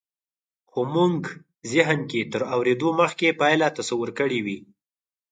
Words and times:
خو 0.71 0.79
مونږ 0.93 1.21
زهن 1.73 1.99
کې 2.09 2.21
تر 2.31 2.41
اورېدو 2.53 2.89
مخکې 3.01 3.37
پایله 3.41 3.67
تصور 3.79 4.09
کړې 4.19 4.39
وي 4.45 4.59